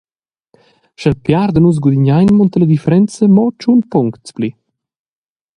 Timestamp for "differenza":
2.73-3.21